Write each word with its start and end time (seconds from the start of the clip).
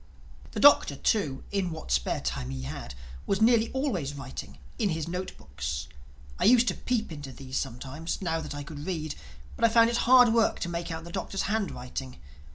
The 0.53 0.59
Doctor 0.59 0.95
too, 0.95 1.43
in 1.51 1.69
what 1.69 1.91
spare 1.91 2.21
time 2.21 2.49
he 2.49 2.63
had, 2.63 2.95
was 3.27 3.39
nearly 3.39 3.71
always 3.71 4.15
writing—in 4.15 4.89
his 4.89 5.07
note 5.07 5.37
books. 5.37 5.89
I 6.39 6.45
used 6.45 6.67
to 6.69 6.73
peep 6.73 7.11
into 7.11 7.31
these 7.31 7.57
sometimes, 7.57 8.19
now 8.19 8.41
that 8.41 8.55
I 8.55 8.63
could 8.63 8.87
read, 8.87 9.13
but 9.55 9.63
I 9.63 9.69
found 9.69 9.91
it 9.91 9.97
hard 9.97 10.33
work 10.33 10.57
to 10.61 10.69
make 10.69 10.89
out 10.91 11.03
the 11.03 11.11
Doctor's 11.11 11.43
handwriting. 11.43 12.17